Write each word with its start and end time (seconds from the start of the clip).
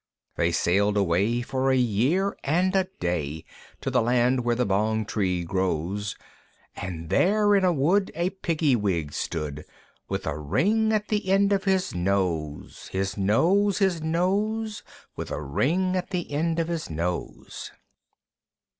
They 0.35 0.51
sailed 0.51 0.97
away 0.97 1.43
for 1.43 1.69
a 1.69 1.77
year 1.77 2.35
and 2.43 2.75
a 2.75 2.87
day, 2.99 3.45
To 3.81 3.91
the 3.91 4.01
land 4.01 4.43
where 4.43 4.55
the 4.55 4.65
Bong 4.65 5.05
tree 5.05 5.43
grows, 5.43 6.15
And 6.75 7.11
there 7.11 7.53
in 7.55 7.63
a 7.63 7.71
wood 7.71 8.09
a 8.15 8.31
Piggy 8.31 8.75
wig 8.75 9.13
stood, 9.13 9.63
With 10.09 10.25
a 10.25 10.39
ring 10.39 10.91
at 10.91 11.09
the 11.09 11.29
end 11.29 11.53
of 11.53 11.65
his 11.65 11.93
nose. 11.93 12.89
His 12.91 13.15
nose, 13.15 13.77
His 13.77 14.01
nose, 14.01 14.81
With 15.15 15.29
a 15.29 15.39
ring 15.39 15.95
at 15.95 16.09
the 16.09 16.31
end 16.31 16.57
of 16.57 16.67
his 16.67 16.89
nose. 16.89 17.71